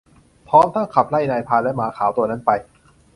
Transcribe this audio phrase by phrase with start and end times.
[0.49, 2.51] พร้อมทั้งขับไล่นายพรานและหมาขาวตัวนั้นไป